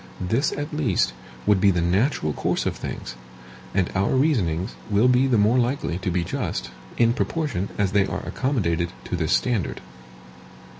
This, 0.19 0.51
at 0.53 0.73
least, 0.73 1.13
would 1.45 1.61
be 1.61 1.69
the 1.69 1.79
natural 1.79 2.33
course 2.33 2.65
of 2.65 2.75
things; 2.75 3.13
and 3.71 3.91
our 3.93 4.09
reasonings 4.15 4.73
will 4.89 5.07
be 5.07 5.27
the 5.27 5.37
more 5.37 5.59
likely 5.59 5.99
to 5.99 6.09
be 6.09 6.23
just, 6.23 6.71
in 6.97 7.13
proportion 7.13 7.69
as 7.77 7.91
they 7.91 8.07
are 8.07 8.23
accommodated 8.25 8.91
to 9.05 9.15
this 9.15 9.31
standard. 9.33 9.79